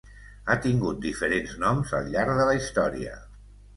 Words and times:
Ha 0.47 0.55
tingut 0.61 1.03
diferents 1.03 1.53
noms 1.65 1.93
al 1.99 2.09
llarg 2.15 2.37
de 2.41 2.49
la 2.53 2.57
història. 2.63 3.17